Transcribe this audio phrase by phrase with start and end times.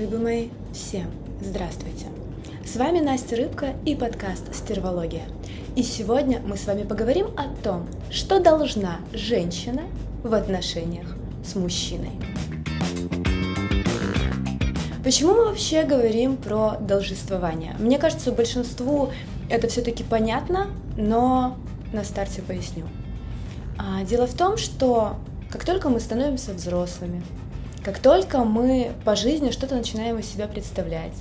[0.00, 1.10] Рыбы мои, всем
[1.42, 2.06] здравствуйте!
[2.64, 5.24] С вами Настя Рыбка и подкаст «Стервология».
[5.76, 9.82] И сегодня мы с вами поговорим о том, что должна женщина
[10.22, 12.12] в отношениях с мужчиной.
[15.04, 17.76] Почему мы вообще говорим про должествование?
[17.78, 19.10] Мне кажется, большинству
[19.50, 21.58] это все-таки понятно, но
[21.92, 22.86] на старте поясню.
[23.76, 25.16] А, дело в том, что
[25.50, 27.22] как только мы становимся взрослыми,
[27.84, 31.14] как только мы по жизни что-то начинаем из себя представлять,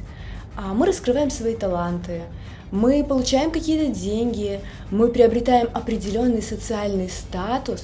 [0.58, 2.24] а, мы раскрываем свои таланты,
[2.72, 4.60] мы получаем какие-то деньги,
[4.92, 7.84] мы приобретаем определенный социальный статус,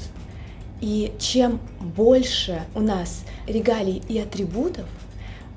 [0.81, 4.85] и чем больше у нас регалий и атрибутов,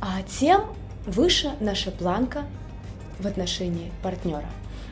[0.01, 0.65] а тем
[1.07, 2.45] выше наша планка
[3.19, 4.47] в отношении партнера.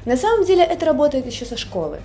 [0.04, 2.00] На самом деле это работает еще со школы.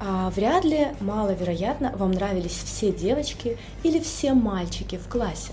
[0.00, 5.52] А вряд ли, маловероятно, вам нравились все девочки или все мальчики в классе.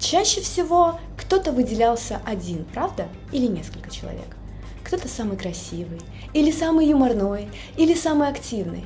[0.00, 3.06] Чаще всего кто-то выделялся один, правда?
[3.30, 4.36] Или несколько человек.
[4.82, 6.00] Кто-то самый красивый,
[6.34, 8.84] или самый юморной, или самый активный.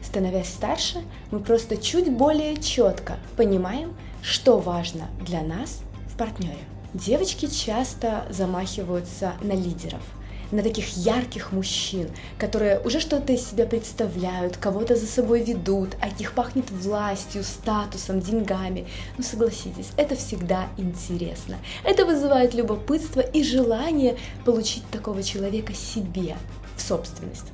[0.00, 1.02] Становясь старше,
[1.32, 6.56] мы просто чуть более четко понимаем, что важно для нас в партнере.
[6.94, 10.02] Девочки часто замахиваются на лидеров–
[10.50, 16.18] на таких ярких мужчин, которые уже что-то из себя представляют, кого-то за собой ведут, от
[16.18, 18.86] них пахнет властью, статусом, деньгами.
[19.16, 21.56] Ну согласитесь, это всегда интересно.
[21.84, 26.36] Это вызывает любопытство и желание получить такого человека себе
[26.76, 27.46] в собственность.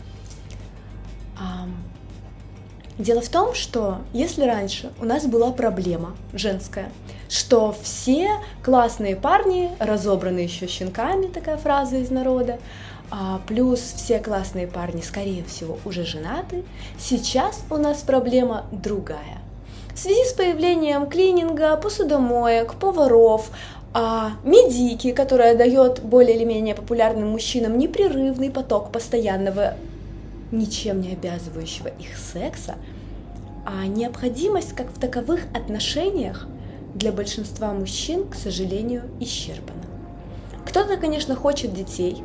[2.98, 6.92] Дело в том, что если раньше у нас была проблема женская,
[7.28, 8.30] что все
[8.62, 12.60] классные парни, разобраны еще щенками, такая фраза из народа,
[13.10, 16.62] а плюс все классные парни, скорее всего, уже женаты,
[16.96, 19.38] сейчас у нас проблема другая.
[19.92, 23.50] В связи с появлением клининга, посудомоек, поваров,
[23.92, 29.74] а медики, которая дает более или менее популярным мужчинам непрерывный поток постоянного
[30.50, 32.76] ничем не обязывающего их секса,
[33.66, 36.46] а необходимость как в таковых отношениях
[36.94, 39.82] для большинства мужчин, к сожалению, исчерпана.
[40.66, 42.22] Кто-то, конечно, хочет детей,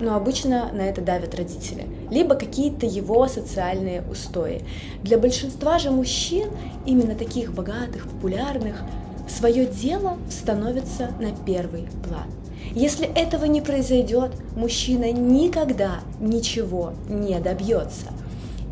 [0.00, 4.62] но обычно на это давят родители, либо какие-то его социальные устои.
[5.02, 6.48] Для большинства же мужчин,
[6.84, 8.82] именно таких богатых, популярных,
[9.28, 12.26] свое дело становится на первый план.
[12.74, 18.06] Если этого не произойдет, мужчина никогда ничего не добьется.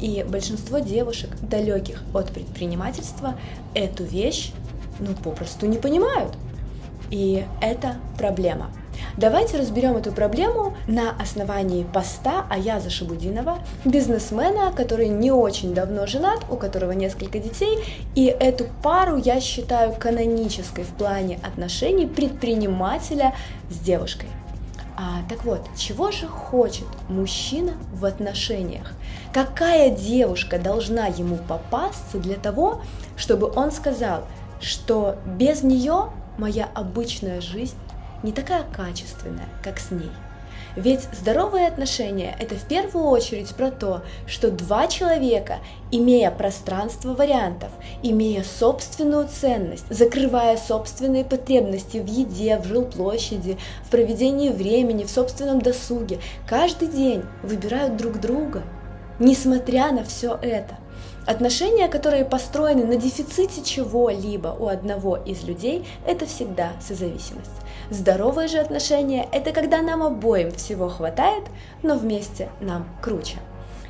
[0.00, 3.34] И большинство девушек, далеких от предпринимательства,
[3.74, 4.52] эту вещь
[4.98, 6.34] ну попросту не понимают.
[7.10, 8.70] И это проблема.
[9.16, 16.40] Давайте разберем эту проблему на основании поста Аяза Шабудинова, бизнесмена, который не очень давно женат,
[16.50, 17.78] у которого несколько детей,
[18.14, 23.34] и эту пару я считаю канонической в плане отношений предпринимателя
[23.70, 24.28] с девушкой.
[24.96, 28.92] А, так вот, чего же хочет мужчина в отношениях?
[29.32, 32.82] Какая девушка должна ему попасться для того,
[33.16, 34.24] чтобы он сказал,
[34.60, 37.76] что без нее моя обычная жизнь
[38.22, 40.10] не такая качественная, как с ней.
[40.76, 45.58] Ведь здоровые отношения– это в первую очередь про то, что два человека,
[45.90, 47.70] имея пространство вариантов,
[48.04, 55.60] имея собственную ценность, закрывая собственные потребности в еде, в жилплощади, в проведении времени, в собственном
[55.60, 58.62] досуге, каждый день выбирают друг друга,
[59.18, 60.78] несмотря на все это–
[61.26, 67.50] Отношения, которые построены на дефиците чего-либо у одного из людей, это всегда созависимость.
[67.90, 71.44] Здоровые же отношения– это когда нам обоим всего хватает,
[71.82, 73.38] но вместе нам круче.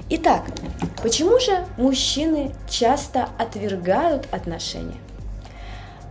[0.08, 0.44] Итак,
[1.02, 4.96] почему же мужчины часто отвергают отношения?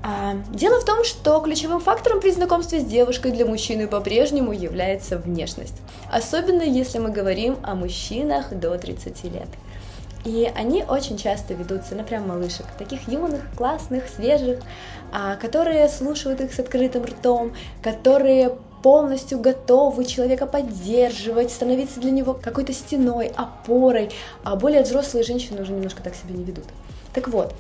[0.02, 5.18] А, дело в том, что ключевым фактором при знакомстве с девушкой для мужчины по-прежнему является
[5.18, 5.76] внешность.
[6.10, 9.50] Особенно если мы говорим о мужчинах до 30 лет.
[10.25, 14.59] И они очень часто ведутся на прям малышек, таких юных, классных, свежих,
[15.12, 22.34] а, которые слушают их с открытым ртом, которые полностью готовы человека поддерживать, становиться для него
[22.34, 24.11] какой-то стеной, опорой,
[24.44, 26.66] а более взрослые женщины уже немножко так себя не ведут.
[27.14, 27.53] Так вот,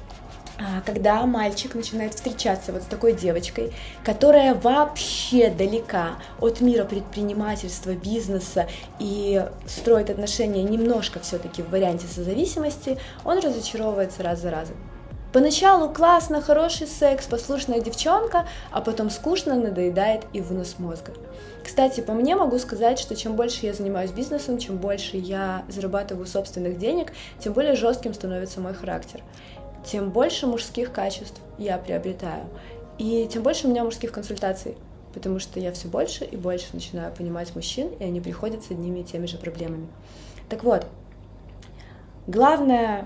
[0.85, 3.73] когда мальчик начинает встречаться вот с такой девочкой,
[4.03, 8.67] которая вообще далека от мира предпринимательства, бизнеса
[8.99, 14.75] и строит отношения немножко все-таки в варианте созависимости, он разочаровывается раз за разом.
[15.31, 21.13] Поначалу классно, хороший секс, послушная девчонка, а потом скучно, надоедает и вынос мозга.
[21.63, 26.25] Кстати, по мне могу сказать, что чем больше я занимаюсь бизнесом, чем больше я зарабатываю
[26.25, 29.21] собственных денег, тем более жестким становится мой характер
[29.85, 32.45] тем больше мужских качеств я приобретаю,
[32.97, 34.75] и тем больше у меня мужских консультаций.
[35.13, 38.99] потому что я все больше и больше начинаю понимать мужчин, и они приходят с одними
[38.99, 39.87] и теми же проблемами.
[40.49, 40.85] Так вот,
[42.27, 43.05] главная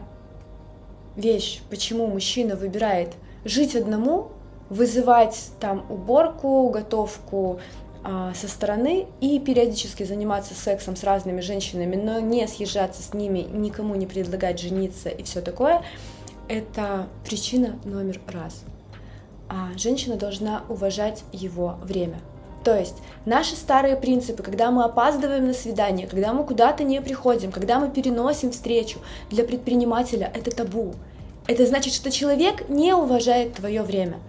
[1.15, 3.13] вещь, почему мужчина выбирает
[3.45, 4.31] жить одному,
[4.69, 7.59] вызывать там уборку, готовку
[8.03, 13.39] а, со стороны и периодически заниматься сексом с разными женщинами, но не съезжаться с ними,
[13.39, 15.83] никому не предлагать жениться и все такое,
[16.47, 18.63] это причина номер раз.
[19.49, 22.19] А женщина должна уважать его время.
[22.63, 22.95] То есть
[23.25, 27.89] наши старые принципы, когда мы опаздываем на свидание, когда мы куда-то не приходим, когда мы
[27.89, 28.99] переносим встречу,
[29.29, 30.93] для предпринимателя это табу.
[31.47, 34.19] Это значит, что человек не уважает твое время.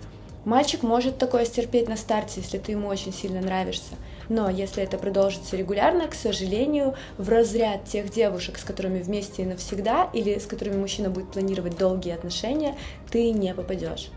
[0.44, 3.94] Мальчик может такое стерпеть на старте, если ты ему очень сильно нравишься.
[4.28, 9.46] Но если это продолжится регулярно, к сожалению, в разряд тех девушек, с которыми вместе и
[9.46, 12.76] навсегда, или с которыми мужчина будет планировать долгие отношения,
[13.10, 14.10] ты не попадешь.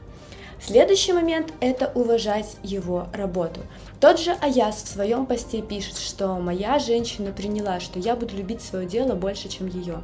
[0.60, 3.62] Следующий момент– это уважать его работу.
[4.00, 8.62] Тот же Аяс в своем посте пишет, что моя женщина приняла, что я буду любить
[8.62, 10.02] свое дело больше, чем ее.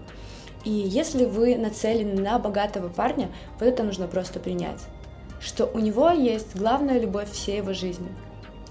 [0.64, 4.80] И если вы нацелены на богатого парня, вот это нужно просто принять,
[5.42, 8.08] что у него есть главная любовь всей его жизни.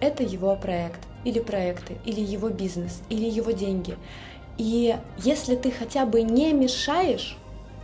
[0.00, 3.96] Это его проект, или проекты, или его бизнес, или его деньги.
[4.58, 7.36] И если ты хотя бы не мешаешь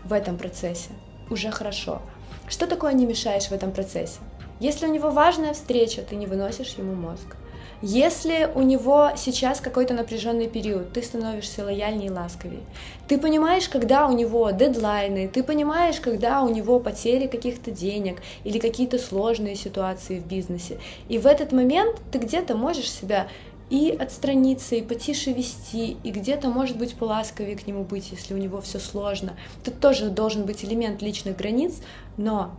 [0.05, 0.90] в этом процессе,
[1.31, 2.02] уже хорошо.
[2.49, 4.20] Что такое не мешаешь в этом процессе?
[4.60, 7.37] Если у него важная встреча, ты не выносишь ему мозг.
[7.81, 12.62] Если у него сейчас какой-то напряженный период, ты становишься лояльнее и ласковее.
[13.06, 18.58] Ты понимаешь, когда у него дедлайны, ты понимаешь, когда у него потери каких-то денег или
[18.58, 20.78] какие-то сложные ситуации в бизнесе.
[21.08, 23.28] И в этот момент ты где-то можешь себя
[23.70, 28.38] и отстраниться, и потише вести, и где-то, может быть, поласковее к нему быть, если у
[28.38, 29.37] него все сложно.
[29.62, 31.75] Тут тоже должен быть элемент личных границ,
[32.16, 32.56] но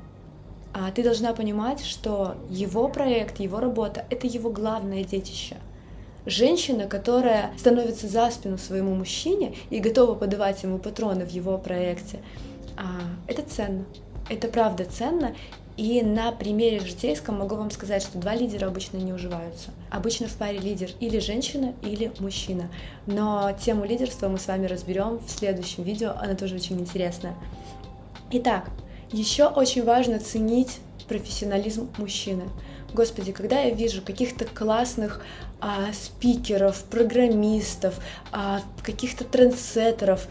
[0.73, 5.57] а ты должна понимать, что его проект, его работа— это его главное детище.
[6.25, 12.19] Женщина, которая становится за спину своему мужчине и готова подавать ему патроны в его проекте,
[12.77, 13.85] а, это ценно.
[14.29, 15.35] Это правда ценно.
[15.75, 19.69] И на примере житейском могу вам сказать, что два лидера обычно не уживаются.
[19.89, 22.69] Обычно в паре лидер или женщина, или мужчина.
[23.05, 27.33] Но тему лидерства мы с вами разберем в следующем видео, она тоже очень интересная.
[28.31, 28.69] Итак,
[29.11, 32.43] еще очень важно ценить профессионализм мужчины.
[32.93, 35.21] Господи, когда я вижу каких-то классных
[35.59, 37.99] а, спикеров, программистов,
[38.31, 40.27] а, каких-то трендсеттеров,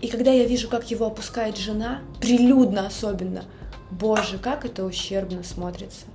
[0.00, 3.44] и когда я вижу, как его опускает жена, прилюдно особенно,
[3.90, 6.06] боже, как это ущербно смотрится.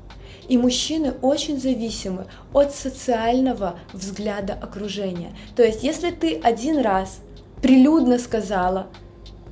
[0.47, 5.35] И мужчины очень зависимы от социального взгляда окружения.
[5.55, 7.19] То есть, если ты один раз
[7.61, 8.87] прилюдно сказала,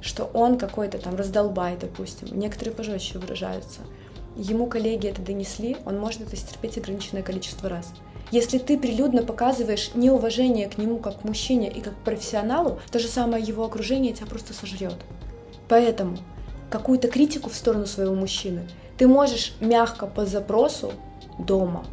[0.01, 2.27] что он какой-то там раздолбай, допустим.
[2.38, 3.81] Некоторые пожестче выражаются.
[4.35, 7.91] Ему коллеги это донесли, он может это стерпеть ограниченное количество раз.
[8.29, 12.99] Если ты прилюдно показываешь неуважение к нему как к мужчине и как к профессионалу, то
[12.99, 14.95] же самое его окружение тебя просто сожрет.
[15.69, 16.17] Поэтому
[16.69, 18.67] какую-то критику в сторону своего мужчины
[18.97, 20.91] ты можешь мягко по запросу
[21.39, 21.85] дома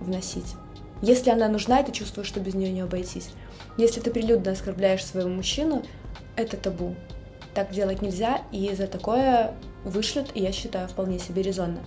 [0.00, 0.54] вносить.
[1.02, 3.30] Если она нужна, и ты чувствуешь, что без нее не обойтись.
[3.76, 5.82] Если ты прилюдно оскорбляешь своего мужчину,
[6.36, 6.94] это табу
[7.54, 9.54] так делать нельзя, и за такое
[9.84, 11.80] вышлют, я считаю, вполне себе резонно.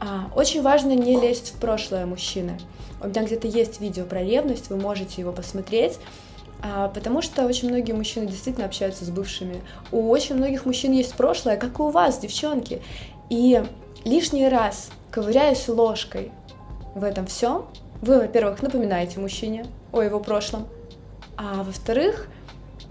[0.00, 2.58] А, очень важно не лезть в прошлое мужчины.
[3.02, 5.98] У меня где-то есть видео про ревность, вы можете его посмотреть,
[6.62, 9.62] а, потому что очень многие мужчины действительно общаются с бывшими.
[9.92, 12.82] У очень многих мужчин есть прошлое, как и у вас, девчонки.
[13.28, 13.62] И
[14.04, 16.32] лишний раз, ковыряясь ложкой
[16.94, 17.66] в этом всем,
[18.00, 20.66] вы, во-первых, напоминаете мужчине о его прошлом,
[21.36, 22.28] а во-вторых,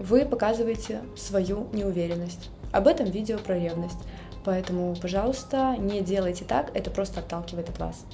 [0.00, 2.50] вы показываете свою неуверенность.
[2.72, 3.98] Об этом видео про ревность.
[4.44, 8.04] Поэтому, пожалуйста, не делайте так, это просто отталкивает от вас.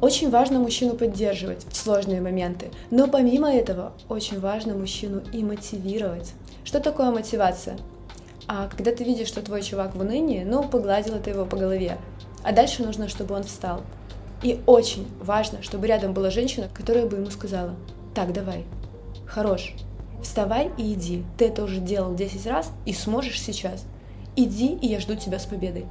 [0.00, 6.32] Очень важно мужчину поддерживать в сложные моменты, но помимо этого очень важно мужчину и мотивировать.
[6.64, 7.76] Что такое мотивация?
[8.48, 11.98] А когда ты видишь, что твой чувак в унынии, ну, погладила ты его по голове,
[12.42, 13.82] а дальше нужно, чтобы он встал.
[14.42, 17.76] И очень важно, чтобы рядом была женщина, которая бы ему сказала,
[18.14, 18.64] так, давай,
[19.26, 19.74] хорош,
[20.22, 21.24] Вставай и иди.
[21.38, 23.84] Ты это уже делал 10 раз и сможешь сейчас.
[24.36, 25.86] Иди, и я жду тебя с победой.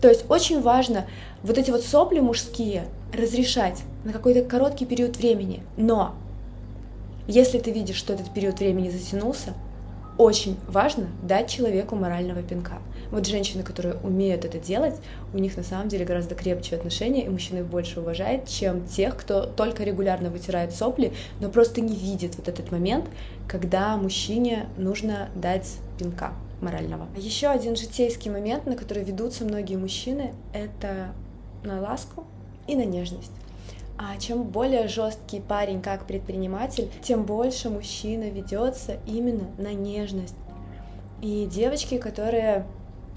[0.00, 1.06] То есть очень важно
[1.42, 5.62] вот эти вот сопли мужские разрешать на какой-то короткий период времени.
[5.76, 6.14] Но
[7.28, 9.54] если ты видишь, что этот период времени затянулся,
[10.18, 12.78] очень важно дать человеку морального пинка.
[13.10, 14.94] Вот женщины, которые умеют это делать,
[15.34, 19.16] у них на самом деле гораздо крепче отношения, и мужчины их больше уважают, чем тех,
[19.16, 23.06] кто только регулярно вытирает сопли, но просто не видит вот этот момент,
[23.48, 27.06] когда мужчине нужно дать пинка морального.
[27.16, 31.12] Еще один житейский момент, на который ведутся многие мужчины, это
[31.64, 32.24] на ласку
[32.66, 33.32] и на нежность.
[34.04, 40.34] А чем более жесткий парень как предприниматель, тем больше мужчина ведется именно на нежность.
[41.20, 42.66] И девочки, которые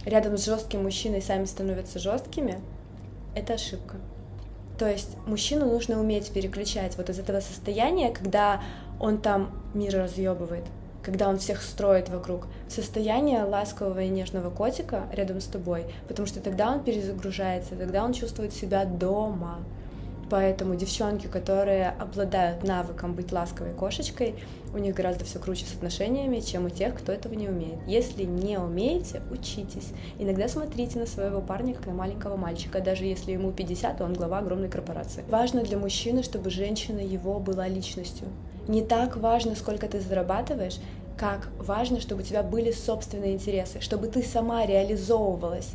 [0.06, 2.60] рядом с жестким мужчиной сами становятся жесткими,
[3.36, 3.96] это ошибка.
[4.78, 8.62] То есть мужчину нужно уметь переключать вот из этого состояния, когда
[9.00, 10.66] он там мир разъебывает,
[11.02, 16.28] когда он всех строит вокруг, в состояние ласкового и нежного котика рядом с тобой, потому
[16.28, 19.62] что тогда он перезагружается, тогда он чувствует себя дома.
[20.30, 24.36] Поэтому девчонки, которые обладают навыком быть ласковой кошечкой,
[24.74, 27.80] у них гораздо все круче с отношениями, чем у тех, кто этого не умеет.
[27.88, 29.90] Если не умеете, учитесь.
[30.20, 34.14] Иногда смотрите на своего парня как на маленького мальчика, даже если ему 50, то он
[34.14, 35.24] глава огромной корпорации.
[35.30, 38.28] Важно для мужчины, чтобы женщина его была личностью.
[38.68, 40.80] Не так важно, сколько ты зарабатываешь,
[41.18, 45.72] как важно, чтобы у тебя были собственные интересы, чтобы ты сама реализовывалась,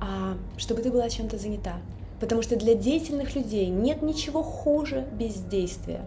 [0.00, 1.76] а чтобы ты была чем-то занята.
[2.22, 6.06] Потому что для деятельных людей нет ничего хуже бездействия.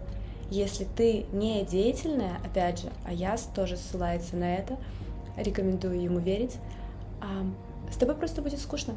[0.50, 4.78] Если ты не деятельная, опять же, а я тоже ссылается на это,
[5.36, 6.56] рекомендую ему верить,
[7.22, 7.46] а,
[7.92, 8.94] с тобой просто будет скучно.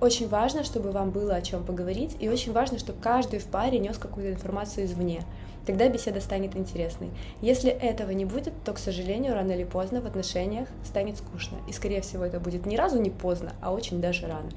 [0.00, 3.78] Очень важно, чтобы вам было о чем поговорить, и очень важно, чтобы каждый в паре
[3.78, 5.24] нес какую-то информацию извне.
[5.66, 7.10] Тогда беседа станет интересной.
[7.42, 11.58] Если этого не будет, то, к сожалению, рано или поздно в отношениях станет скучно.
[11.68, 14.48] И, скорее всего, это будет ни разу не поздно, а очень даже рано.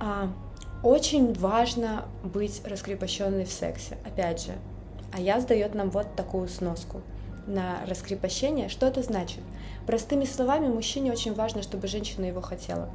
[0.00, 0.30] А,
[0.82, 3.98] очень важно быть раскрепощенной в сексе.
[4.04, 4.52] Опять же,
[5.12, 7.00] а я сдает нам вот такую сноску
[7.46, 8.68] на раскрепощение.
[8.68, 9.40] Что это значит?
[9.86, 12.88] Простыми словами, мужчине очень важно, чтобы женщина его хотела.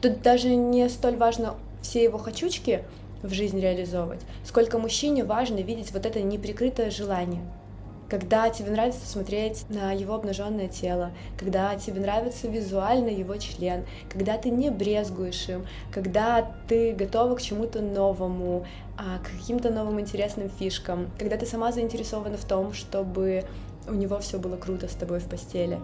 [0.00, 2.84] Тут даже не столь важно все его хочучки
[3.22, 7.42] в жизнь реализовывать, сколько мужчине важно видеть вот это неприкрытое желание–
[8.08, 14.36] когда тебе нравится смотреть на его обнаженное тело, когда тебе нравится визуально его член, когда
[14.38, 20.50] ты не брезгуешь им, когда ты готова к чему-то новому, а, к каким-то новым интересным
[20.50, 23.44] фишкам, когда ты сама заинтересована в том, чтобы
[23.86, 25.78] у него все было круто с тобой в постели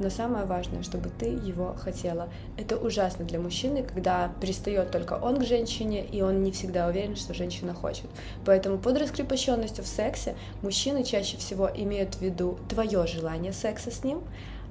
[0.00, 2.28] но самое важное, чтобы ты его хотела.
[2.56, 7.16] Это ужасно для мужчины, когда пристает только он к женщине, и он не всегда уверен,
[7.16, 8.06] что женщина хочет.
[8.44, 14.04] Поэтому под раскрепощенностью в сексе мужчины чаще всего имеют в виду твое желание секса с
[14.04, 14.22] ним,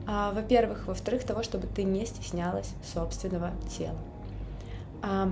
[0.07, 3.97] а, во-первых, во-вторых, того, чтобы ты не стеснялась собственного тела.
[5.01, 5.31] А,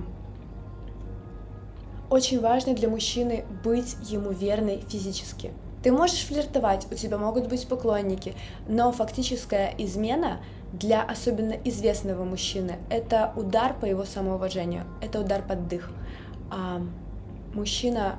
[2.08, 5.52] очень важно для мужчины быть ему верной физически.
[5.82, 8.34] Ты можешь флиртовать, у тебя могут быть поклонники,
[8.68, 10.40] но фактическая измена
[10.72, 15.90] для особенно известного мужчины– это удар по его самоуважению, это удар под дых.
[16.50, 16.82] А
[17.54, 18.18] мужчина,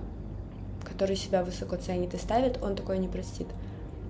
[0.84, 3.48] который себя высоко ценит и ставит, он такое не простит.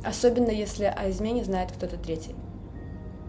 [0.03, 2.35] Особенно если о измене знает кто-то третий.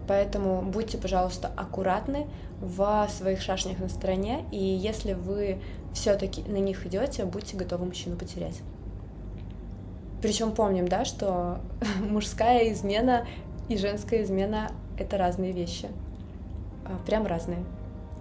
[0.09, 2.27] Поэтому будьте, пожалуйста, аккуратны
[2.61, 5.61] в своих шашнях на стороне, и если вы
[5.93, 8.63] все-таки на них идете, будьте готовы мужчину потерять.
[10.23, 11.61] Причем помним, да, что
[12.01, 13.27] мужская измена
[13.69, 15.89] и женская измена— это разные вещи.
[16.85, 17.65] А, прям разные.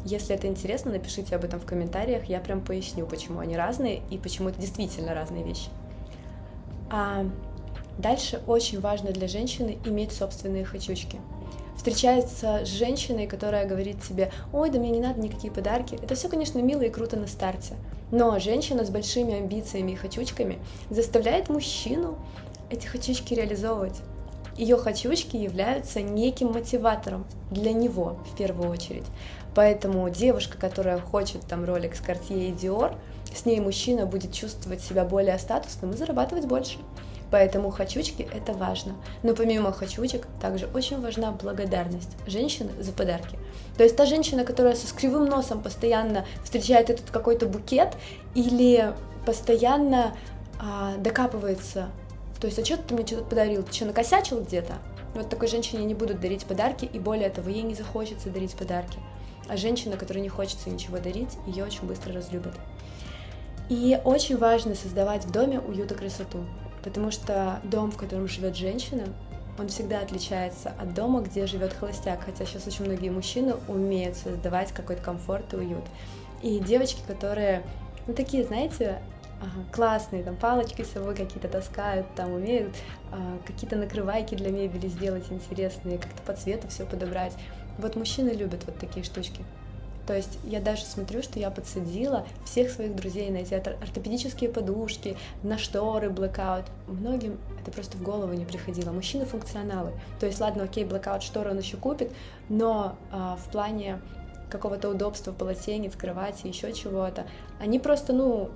[0.04, 4.18] Если это интересно, напишите об этом в комментариях, я прям поясню, почему они разные и
[4.18, 5.70] почему это действительно разные вещи.
[6.90, 7.26] А
[8.00, 11.20] дальше очень важно для женщины иметь собственные хочучки—
[11.82, 15.96] встречается с женщиной, которая говорит тебе, ой, да мне не надо никакие подарки.
[15.96, 17.74] Это все, конечно, мило и круто на старте.
[18.12, 20.60] Но женщина с большими амбициями и хочучками
[20.92, 22.20] заставляет мужчину
[22.70, 24.00] эти хочучки реализовывать.
[24.58, 29.06] Ее хочучки являются неким мотиватором для него в первую очередь.
[29.56, 32.96] Поэтому девушка, которая хочет там ролик с Cartier и Dior,
[33.34, 36.78] с ней мужчина будет чувствовать себя более статусным и зарабатывать больше.
[37.32, 38.96] Поэтому хочучки— это важно.
[39.24, 43.40] Но помимо хочучек, также очень важна благодарность женщины за подарки.
[43.78, 47.96] То есть та женщина, которая со кривым носом постоянно встречает этот какой-то букет
[48.36, 48.94] или
[49.26, 50.14] постоянно
[50.60, 51.90] а, докапывается.
[52.42, 53.64] То есть, а что ты мне что-то подарил?
[53.64, 54.74] Ты что, накосячил где-то?
[55.14, 59.00] Вот такой женщине не будут дарить подарки, и более того, ей не захочется дарить подарки.
[59.48, 62.56] А женщина, которой не хочется ничего дарить, ее очень быстро разлюбят.
[63.70, 66.46] И очень важно создавать в доме уют и красоту
[66.84, 69.06] потому что дом, в котором живет женщина,
[69.60, 74.72] он всегда отличается от дома, где живет холостяк, хотя сейчас очень многие мужчины умеют создавать
[74.72, 75.84] какой-то комфорт и уют.
[76.42, 77.64] И девочки, которые,
[78.08, 79.02] ну такие, знаете,
[79.72, 82.76] классные, там палочки с собой какие-то таскают, там умеют
[83.12, 87.34] а, какие-то накрывайки для мебели сделать интересные, как-то по цвету все подобрать.
[87.78, 89.44] Вот мужчины любят вот такие штучки.
[90.08, 95.18] То есть я даже смотрю, что я подсадила всех своих друзей на эти ортопедические подушки,
[95.44, 96.66] на шторы, блэкаут.
[96.88, 98.92] Многим это просто в голову не приходило.
[98.92, 99.92] Мужчины функционалы.
[100.20, 102.12] То есть, ладно, окей, блэкаут шторы он еще купит,
[102.50, 104.02] но а, в плане
[104.50, 107.26] какого-то удобства, полотенец, кровати, еще чего-то,
[107.60, 108.50] они просто, ну,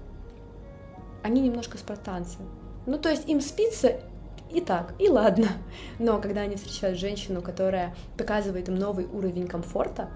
[1.23, 2.37] они немножко спартанцы.
[2.85, 3.99] Ну, то есть им спится
[4.51, 5.47] и так, и ладно.
[5.99, 10.09] Но когда они встречают женщину, которая показывает им новый уровень комфорта,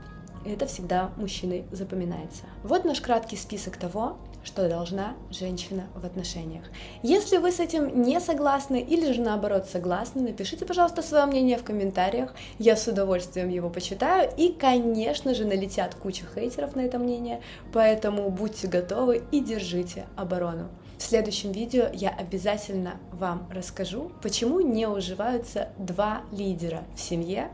[0.46, 2.44] это всегда мужчиной запоминается.
[2.64, 6.64] Вот наш краткий список того, что должна женщина в отношениях.
[7.04, 11.64] Если вы с этим не согласны или же наоборот согласны, напишите, пожалуйста, свое мнение в
[11.64, 12.34] комментариях.
[12.58, 14.32] Я с удовольствием его почитаю.
[14.38, 17.42] И, конечно же, налетят куча хейтеров на это мнение,
[17.74, 20.70] поэтому будьте готовы и держите оборону.
[20.98, 27.50] В следующем видео я обязательно вам расскажу, почему не уживаются два лидера в семье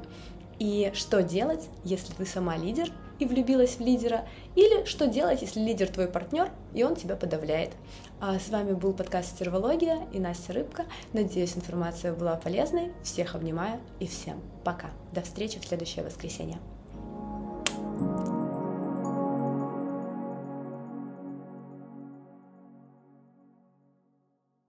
[0.60, 5.60] и что делать, если ты сама лидер и влюбилась в лидера, или что делать, если
[5.60, 7.72] лидер твой партнер, и он тебя подавляет.
[8.20, 10.86] А с вами был подкаст «Стервология» и Настя Рыбка.
[11.14, 12.92] Надеюсь, информация была полезной.
[13.04, 14.90] Всех обнимаю и всем пока.
[15.12, 16.60] До встречи в следующее воскресенье.